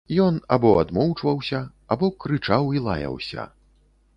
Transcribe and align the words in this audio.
Ён 0.21 0.37
або 0.55 0.71
адмоўчваўся, 0.83 1.59
або 1.97 2.11
крычаў 2.25 2.73
і 2.79 2.83
лаяўся. 2.89 3.47